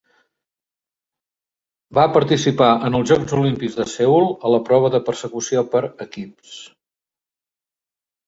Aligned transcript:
Va 1.97 2.05
participar 2.15 2.69
en 2.87 2.97
els 2.99 3.11
Jocs 3.11 3.35
Olímpics 3.41 3.77
de 3.81 3.85
Seül 3.91 4.25
a 4.49 4.53
la 4.55 4.61
prova 4.69 4.91
de 4.95 5.01
Persecució 5.11 5.63
per 5.75 5.83
equips. 6.07 6.57